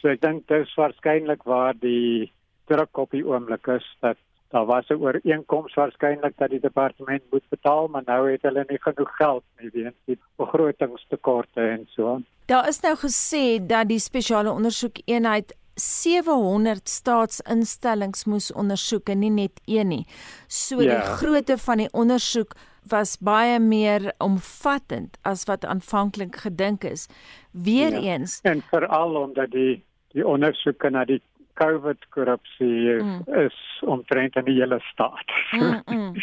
[0.00, 2.32] So ek dink dit is waarskynlik waar die
[2.70, 4.18] druk op die oomblik is dat
[4.54, 8.82] daar was 'n ooreenkoms waarskynlik dat die departement moet betaal, maar nou het hulle nie
[8.82, 12.20] genoeg geld nie weens die begrotingstekorte en so.
[12.46, 19.60] Daar is nou gesê dat die spesiale ondersoekeenheid 700 staatsinstellings moes ondersoek en nie net
[19.64, 20.06] een nie.
[20.46, 20.94] So ja.
[20.94, 22.54] die grootte van die ondersoek
[22.88, 27.08] was baie meer omvattend as wat aanvanklik gedink is.
[27.50, 28.50] Weereens ja.
[28.50, 31.22] en veral omdat die die ondersoeke na die
[31.60, 33.22] COVID korrupsie mm.
[33.46, 35.28] is omtrent in die hele staat.
[35.54, 36.14] Mm, mm.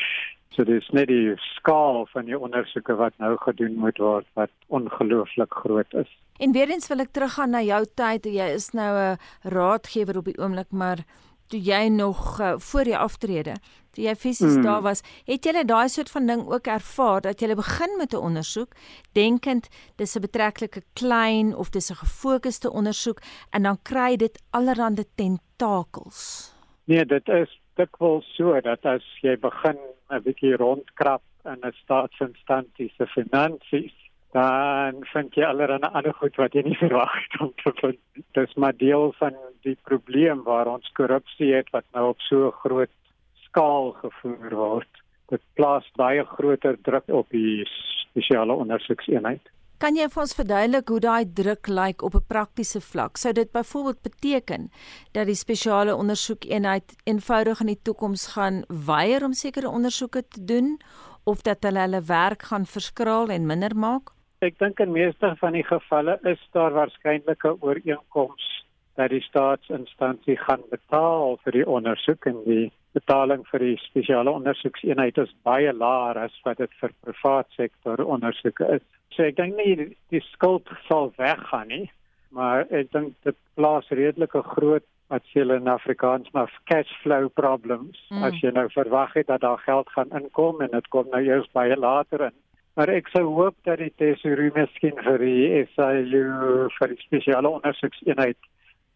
[0.52, 5.54] so dis net die skaal van die ondersoeke wat nou gedoen moet word wat ongelooflik
[5.63, 6.10] groot is.
[6.41, 8.26] En weer eens wil ek teruggaan na jou tyd.
[8.26, 9.17] Jy is nou 'n
[9.56, 11.06] raadgewer op die oomblik, maar
[11.51, 13.55] toe jy nog uh, voor die aftrede,
[13.91, 14.63] toe jy fisies hmm.
[14.65, 18.23] daar was, het jy daai soort van ding ook ervaar dat jy begin met 'n
[18.31, 18.75] ondersoek
[19.13, 19.67] denkend
[19.99, 23.19] dis 'n betreklike klein of dis 'n gefokusde ondersoek
[23.51, 26.53] en dan kry dit allerlei tentakels.
[26.85, 29.77] Nee, dit is dikwels so dat as jy begin
[30.09, 34.00] 'n bietjie rondkrap in 'n staatsinstansie se finansies
[34.32, 38.00] dan vind jy allerlei ander goed wat jy nie verwag het om te vind.
[38.15, 39.36] Dit is maar deel van
[39.67, 42.91] die probleem waar ons korrupsie het wat nou op so groot
[43.48, 45.02] skaal gevoer word.
[45.32, 49.44] Dit plaas baie groter druk op die spesiale ondersoekseenheid.
[49.82, 53.17] Kan jy vir ons verduidelik hoe daai druk lyk op 'n praktiese vlak?
[53.17, 54.70] Sou dit byvoorbeeld beteken
[55.12, 60.80] dat die spesiale ondersoekeenheid eenvoudig in die toekoms gaan weier om sekere ondersoeke te doen
[61.24, 64.12] of dat hulle hulle werk gaan verskraal en minder maak?
[64.41, 68.45] Ek dink in meeste van die gevalle is daar waarskynlik 'n ooreenkoms
[68.97, 75.17] dat die staatsinstansie gaan betaal vir die ondersoek en die betaling vir die spesiale ondersoekseenheid
[75.17, 78.82] is baie laer as wat dit vir privaat sektor ondersoeke is.
[79.13, 81.91] So ek dink nie die skuld sal weggaan nie,
[82.32, 87.30] maar ek dink dit plaas redelike groot wat sê hulle in Afrikaans maar cash flow
[87.30, 88.01] problems.
[88.10, 88.23] Mm.
[88.23, 91.51] As jy nou verwag het dat daar geld gaan inkom en dit kom nou eers
[91.54, 92.40] baie later in
[92.75, 98.38] Maar ek sou hoop dat die tesourie miskien vir die SIU vir die spesiale ondersoekseenheid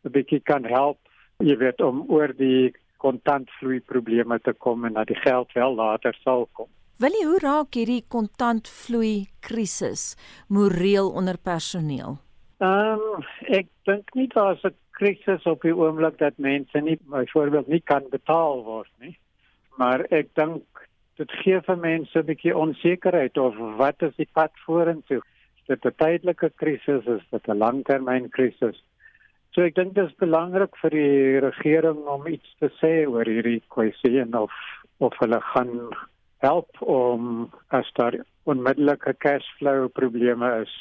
[0.06, 0.98] 'n bietjie kan help,
[1.40, 6.16] jy weet om oor die kontantvloei probleme te kom en dat die geld wel later
[6.24, 6.70] sal kom.
[7.00, 10.16] Wil jy hoe raak hierdie kontantvloei krisis
[10.48, 12.18] moreel onder personeel?
[12.64, 17.68] Ehm um, ek dink nie daar's 'n krisis op die oomblik dat mense nie byvoorbeeld
[17.68, 19.18] nie kan betaal word nie.
[19.78, 20.64] Maar ek dink
[21.22, 25.22] dit gee vir mense 'n bietjie onsekerheid of wat is die pad vorentoe?
[25.58, 27.06] Is dit 'n tydelike krisis?
[27.08, 28.82] Is dit 'n langtermynkrisis?
[29.54, 33.62] So ek dink dit is belangrik vir die regering om iets te sê oor hierdie
[33.70, 34.52] kwessie en of
[35.00, 35.90] of hulle gaan
[36.44, 40.74] help om as daar onmiddellike cashflow probleme is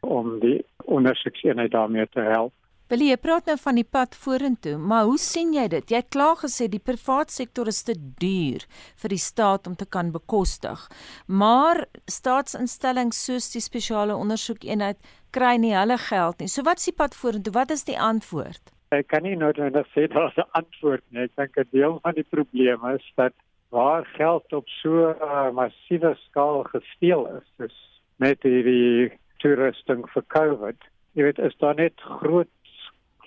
[0.00, 2.52] om die ondersoekseenheid daarmee te help.
[2.88, 5.90] Wil jy praat nou van die pad vorentoe, maar hoe sien jy dit?
[5.92, 8.64] Jy het klaar gesê die privaat sektor is te duur
[9.02, 10.86] vir die staat om te kan bekostig.
[11.28, 15.04] Maar staatsinstellings soos die spesiale ondersoekeenheid
[15.36, 16.48] kry nie hulle geld nie.
[16.48, 17.52] So wat is die pad vorentoe?
[17.58, 18.72] Wat is die antwoord?
[18.96, 21.28] Ek kan nie noodwendig sê daar's 'n antwoord nie.
[21.28, 23.34] Ek dink 'n deel van die probleem is dat
[23.68, 27.76] waar geld op so 'n uh, massiewe skaal gesteel is, is
[28.16, 29.12] met hierdie
[29.44, 30.80] toerusting vir COVID.
[31.12, 32.48] Jy weet, is daar net groot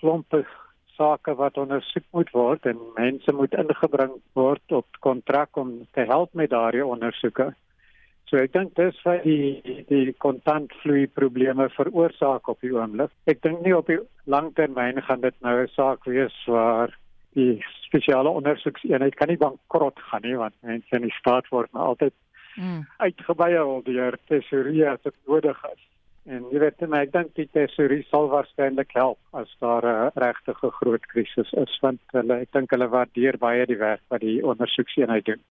[0.01, 0.43] klompe
[0.97, 6.33] sake wat ondersoek moet word en mense moet ingebring word op kontrak om te help
[6.33, 7.51] met daardie ondersoeke.
[8.29, 13.11] So ek dink dis vir die die kontantvloei probleme veroorsaak op die oomblik.
[13.27, 13.99] Ek dink nie op die
[14.31, 16.95] langtermyn gaan dit nou 'n saak wees waar
[17.35, 21.91] die spesiale ondersoekseenheid kan nie bankrot gaan nie want mense in die staat word maar
[21.93, 22.13] altyd
[22.55, 22.81] mm.
[22.97, 25.83] uitgebuil deur tesourier as dit nodig is.
[26.29, 30.53] En jy weet net ek dink die tesourier sal waarskynlik help as daar 'n regte
[30.53, 35.25] groot krisis is want hulle ek dink hulle waardeer baie die werk wat die ondersoekseenheid
[35.25, 35.41] doen.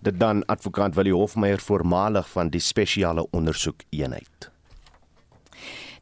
[0.00, 4.57] Dit dan advokaat Willie Hofmeyer voormalig van die spesiale ondersoekeenheid.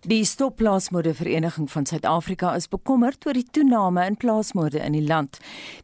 [0.06, 5.40] Die Stopplaasmoorde Vereniging van Suid-Afrika is bekommerd oor die toename in plaasmoorde in die land.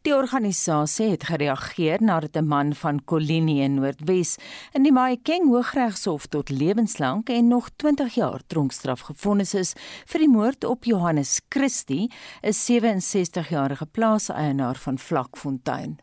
[0.07, 4.37] Die organisasie het gereageer nadat 'n man van Kolini in Noordwes
[4.71, 9.73] in die Mahikeng Hooggeregshof tot lewenslank en nog 20 jaar tronkstraf gefonnis is
[10.05, 12.09] vir die moord op Johannes Christie,
[12.41, 15.99] 'n 67-jarige plaaseienaar van Vlakfontein.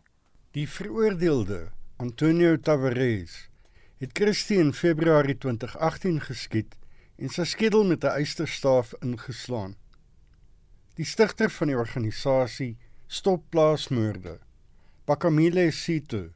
[0.51, 3.49] Die veroordeelde, Antonio Tavares,
[3.97, 6.79] het Christie in Februarie 2018 geskiet
[7.21, 9.77] en sy skedel met 'n eysterstaaf ingeslaan.
[10.97, 14.39] Die stigter van die organisasie Stop Plaasmoorde,
[15.05, 16.31] Bakamile Sito,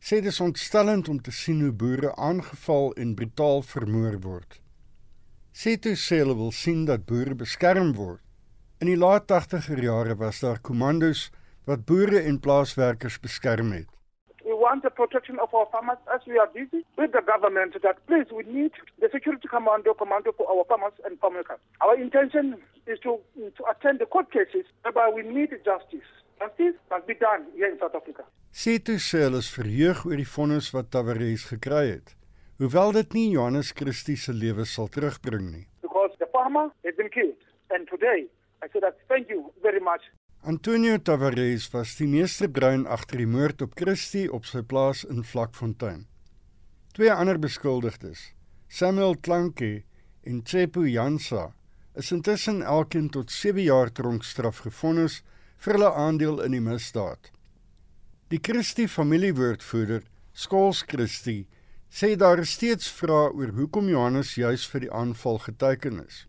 [0.00, 4.60] sê dit is ontstellend om te sien hoe boere aangeval en brutaal vermoor word.
[5.52, 8.22] Sito sê hulle wil sien dat boere beskerm word.
[8.78, 11.30] In die laat 80er jare was daar kommandos
[11.64, 13.99] wat boere en plaaswerkers beskerm het
[14.70, 18.28] want the protection of our farmers as we are busy with the government that please
[18.30, 18.70] we need
[19.02, 21.58] the security commando commando for our farmers and farmworkers.
[21.82, 22.54] Our intention
[22.86, 23.18] is to,
[23.58, 26.06] to attend the court cases whereby we need justice.
[26.38, 28.22] Justice must be done here in South Africa.
[28.52, 32.14] Sito Sel is verheug oor die vonnis wat Tavares gekry het.
[32.62, 35.66] Hoewel dit nie Johannes Christus se lewe sal terugbring nie.
[35.82, 37.42] Because the farmer has been killed
[37.74, 38.20] and today
[38.62, 40.06] I say that thank you very much
[40.42, 45.20] Antonio Tavares was die meester brein agter die moord op Christie op sy plaas in
[45.20, 46.06] Vlakfontein.
[46.96, 48.22] Twee ander beskuldigdes,
[48.72, 49.82] Samuel Klanke
[50.24, 51.50] en Tsepo Jansa,
[51.92, 55.18] is intussen elkeen tot 7 jaar tronkstraf gefonnis
[55.60, 57.28] vir hulle aandeel in die misdaad.
[58.32, 61.44] Die Christie familiewoordvoerder, Skols Christie,
[61.92, 66.24] sê daar is steeds vrae oor hoekom Johannes juis vir die aanval geteken is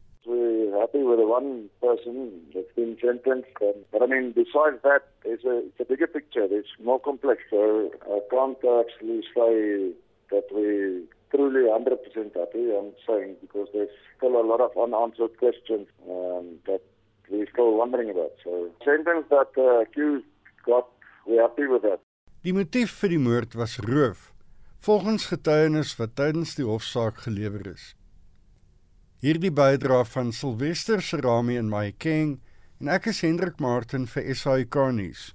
[0.91, 3.49] happy with the one person that's been sentenced.
[3.61, 6.47] Um, but I mean, besides that, it's a, it's a bigger picture.
[6.49, 7.41] It's more complex.
[7.49, 9.91] So I can't actually say
[10.31, 15.87] that we truly 100% happy, I'm saying, because there's still a lot of unanswered questions
[16.09, 16.81] um, that
[17.29, 18.31] we're still wondering about.
[18.43, 20.25] So sentence that uh, accused
[20.65, 20.87] got,
[21.25, 21.99] we're happy with that.
[22.43, 24.31] Die motief vir die moord was roof,
[24.81, 27.91] volgens getuienis wat tydens die hofsaak gelewer is.
[29.21, 32.39] Hierdie bydra van Silwester Serami en my King
[32.81, 35.27] en ek is Hendrik Martin vir SAK nuus.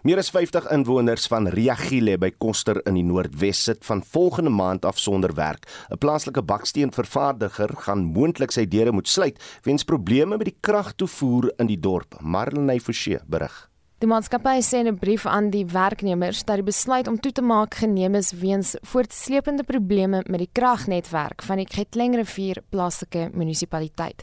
[0.00, 4.88] Meer as 50 inwoners van Riagile by Koster in die Noordwes sit van volgende maand
[4.88, 5.68] af sonder werk.
[5.92, 11.66] 'n Plaaslike baksteenvervaardiger gaan moontlik sy deure moet sluit weens probleme met die kragtoevoer in
[11.68, 12.16] die dorp.
[12.22, 13.67] Marlenae Forsie berig.
[13.98, 17.42] Die maatskappy sê in 'n brief aan die werknemers dat die besluit om toe te
[17.42, 24.22] maak geneem is weens voortsleepende probleme met die kragnetwerk van die Kettlingrivier plaaslike munisipaliteit.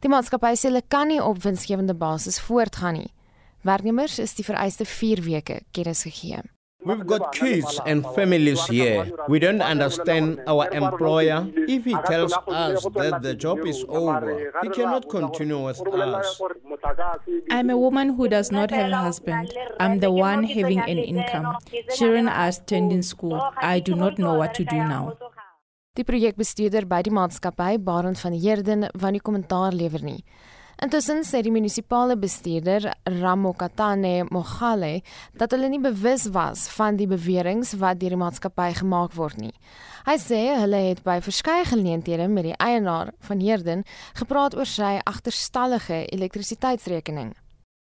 [0.00, 3.12] Die maatskappy sê hulle kan nie op winsgewende basis voortgaan nie.
[3.60, 6.40] Werknemers is die vereiste 4 weke kennis gegee.
[6.84, 9.12] We've got kids and families here.
[9.28, 11.46] We don't understand our employer.
[11.68, 16.40] If he tells us that the job is over, he cannot continue with us.
[17.50, 19.52] I'm a woman who does not have a husband.
[19.78, 21.56] I'm the one having an income.
[21.96, 23.40] Children are attending school.
[23.56, 25.16] I do not know what to do now.
[25.96, 30.22] Die projekbestuurder by die maatskappy, Barend van Heerden, wou nie kommentaar lewer nie.
[30.80, 35.02] Intussen sê die munisipale bestuurder Ramokatane Mogale
[35.36, 39.52] dat hulle nie bewus was van die beweringe wat deur die maatskappy gemaak word nie.
[40.06, 43.84] Hy sê hulle het by verskeie geleenthede met die eienaar van Herden
[44.22, 47.34] gepraat oor sy agterstallige elektrisiteitsrekening.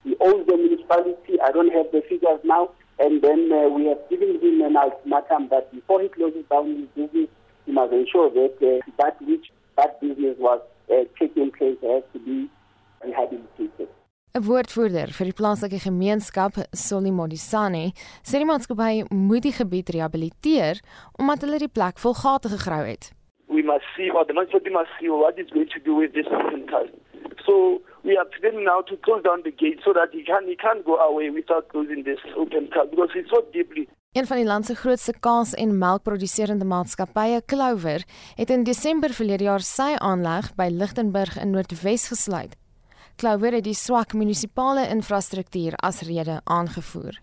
[0.07, 4.39] The old municipality, I don't have the figures now, And then uh, we have given
[4.41, 7.29] him an ultimatum that before he closes down his business,
[7.66, 12.21] he must ensure that uh, that which that business was uh, taking place has to
[12.21, 12.49] be
[13.07, 13.89] rehabilitated.
[14.35, 17.93] 'n Woordvoerder vir die plaaslike gemeenskap, Solly Modisani,
[18.27, 20.81] sê die maatskappy moet die gebied rehabiliteer
[21.19, 23.13] omdat hulle die plek vol gate gegrou het.
[23.47, 26.27] We must see what the municipality must see what is going to do with this
[26.27, 26.91] center.
[27.47, 30.57] So we are planning now to close down the gate so that he can he
[30.57, 34.47] can go away without closing this open cut because it's so deeply Een van die
[34.47, 40.55] land se grootste kaas- en melkproduserende maatskappye, Clover, het in Desember verlede jaar sy aanleg
[40.55, 42.55] by Lichtenburg in Noordwes gesluit.
[43.17, 47.21] Clover het die swak munisipale infrastruktuur as rede aangevoer.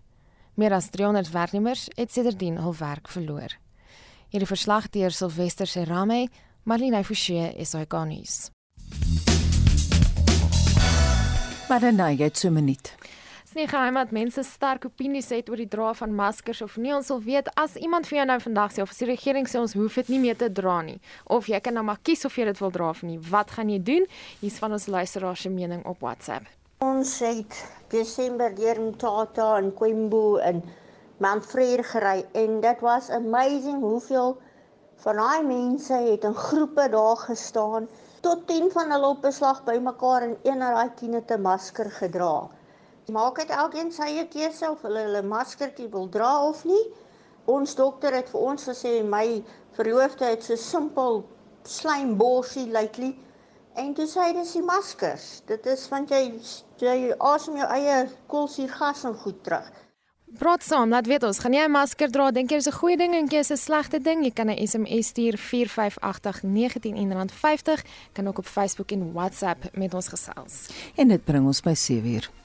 [0.56, 3.52] Meer as 300 werknemers het sedertdien hul werk verloor.
[4.32, 6.28] Hierdie verslag deur Silwester Serame,
[6.64, 8.48] Marlene Forsie, SAK-nuus.
[11.68, 12.94] Maar dan jy het so 'n minuut.
[13.52, 16.94] Dis nie geheim dat mense sterk opinies het oor die dra van maskers of nie.
[16.96, 19.58] Ons wil weet as iemand vir jou nou vandag sê of as die regering sê
[19.60, 20.94] ons hoef dit nie meer te dra nie
[21.36, 23.18] of jy kan nou maar kies of jy dit wil dra of nie.
[23.28, 24.06] Wat gaan jy doen?
[24.40, 26.48] Hier's van ons luisteraars se mening op WhatsApp.
[26.86, 27.58] Ons het
[27.92, 30.64] Desember deur Mtata en Kwembu en
[31.20, 34.32] Manfred gery en dit was amazing hoeveel
[35.04, 37.92] van daai mense het in groepe daar gestaan
[38.24, 42.48] tot 10 van hulle op beslag bymekaar en een uit daai tiene te masker gedra.
[43.10, 46.84] Maak dit elkeen sy eie keuse of hulle hulle maskertjie wil dra of nie.
[47.50, 49.42] Ons dokter het vir ons gesê my
[49.74, 51.24] verloofde het so simpel
[51.66, 53.16] slijmborsie lately
[53.74, 55.42] en toe sê hy dis die maskers.
[55.50, 56.38] Dit is want jy
[56.78, 59.72] jy asem jou eie koolsuurgas en goed terug.
[60.38, 62.30] Praat saam, laat weet ons, gaan jy 'n masker dra?
[62.30, 64.24] Dink jy dis 'n goeie ding en jy is 'n slegte ding?
[64.24, 67.84] Jy kan 'n SMS stuur 4589119 R50.
[68.12, 70.68] Kan ook op Facebook en WhatsApp met ons gesels.
[70.96, 72.41] En dit bring ons by 7uur.